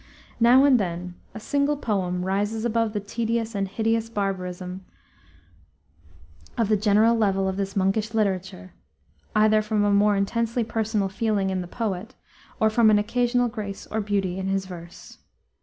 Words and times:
Now 0.39 0.63
and 0.65 0.79
then 0.79 1.13
a 1.35 1.39
single 1.39 1.77
poem 1.77 2.25
rises 2.25 2.65
above 2.65 2.93
the 2.93 2.99
tedious 2.99 3.53
and 3.53 3.67
hideous 3.67 4.09
barbarism 4.09 4.83
of 6.57 6.69
the 6.69 6.75
general 6.75 7.15
level 7.15 7.47
of 7.47 7.55
this 7.55 7.75
monkish 7.75 8.15
literature, 8.15 8.71
either 9.35 9.61
from 9.61 9.83
a 9.83 9.91
more 9.91 10.15
intensely 10.15 10.63
personal 10.63 11.07
feeling 11.07 11.51
in 11.51 11.61
the 11.61 11.67
poet, 11.67 12.15
or 12.59 12.71
from 12.71 12.89
an 12.89 12.97
occasional 12.97 13.47
grace 13.47 13.85
or 13.91 14.01
beauty 14.01 14.39
in 14.39 14.47
his 14.47 14.65
verse. 14.65 15.19